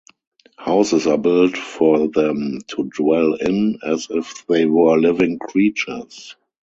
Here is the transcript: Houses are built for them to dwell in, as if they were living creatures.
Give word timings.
Houses 0.57 1.05
are 1.05 1.19
built 1.19 1.55
for 1.55 2.07
them 2.07 2.61
to 2.69 2.85
dwell 2.85 3.35
in, 3.35 3.77
as 3.85 4.07
if 4.09 4.47
they 4.47 4.65
were 4.65 4.97
living 4.97 5.37
creatures. 5.37 6.35